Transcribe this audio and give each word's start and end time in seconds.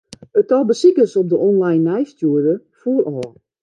It 0.39 0.45
tal 0.51 0.63
besikers 0.71 1.15
op 1.21 1.29
de 1.29 1.37
online 1.37 1.83
nijsstjoerder 1.89 2.57
foel 2.79 3.03
ôf. 3.21 3.35